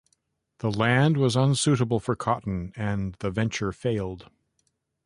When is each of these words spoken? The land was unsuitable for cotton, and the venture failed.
The 0.61 0.71
land 0.71 1.15
was 1.15 1.35
unsuitable 1.35 1.99
for 1.99 2.15
cotton, 2.15 2.73
and 2.75 3.13
the 3.19 3.29
venture 3.29 3.71
failed. 3.71 4.31